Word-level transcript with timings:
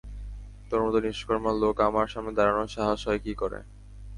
তোর 0.69 0.79
মতো 0.85 0.97
নিষ্কর্মা 1.05 1.51
লোক 1.61 1.75
আমার 1.87 2.07
সামনে 2.13 2.31
দাঁড়ানোর 2.37 2.73
সাহস 2.75 2.99
হয় 3.07 3.21
কি 3.25 3.33
করে? 3.41 3.59